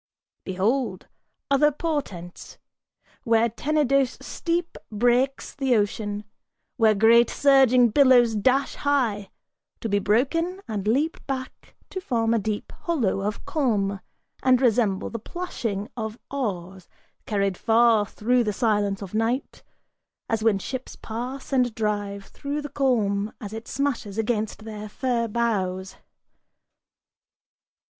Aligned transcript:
Behold! 0.45 1.05
Other 1.51 1.71
portents: 1.71 2.57
Where 3.23 3.49
Tenedos 3.49 4.17
steep 4.19 4.75
breaks 4.91 5.53
the 5.53 5.75
ocean 5.75 6.23
Where 6.77 6.95
great 6.95 7.29
surging 7.29 7.89
billows 7.89 8.35
dash 8.35 8.73
high; 8.77 9.29
to 9.79 9.87
be 9.87 9.99
broken, 9.99 10.59
and 10.67 10.87
leap 10.87 11.17
back 11.27 11.75
To 11.91 12.01
form 12.01 12.33
a 12.33 12.39
deep 12.39 12.71
hollow 12.75 13.19
of 13.21 13.45
calm, 13.45 13.99
and 14.41 14.59
resemble 14.59 15.11
the 15.11 15.19
plashing 15.19 15.87
Of 15.95 16.17
oars, 16.31 16.87
carried 17.27 17.55
far 17.55 18.03
through 18.07 18.43
the 18.43 18.53
silence 18.53 19.03
of 19.03 19.13
night, 19.13 19.61
as 20.27 20.43
when 20.43 20.57
ships 20.57 20.95
pass 20.95 21.53
And 21.53 21.75
drive 21.75 22.25
through 22.25 22.63
the 22.63 22.69
calm 22.69 23.33
as 23.39 23.53
it 23.53 23.67
smashes 23.67 24.17
against 24.17 24.65
their 24.65 24.89
fir 24.89 25.27
bows. 25.27 25.97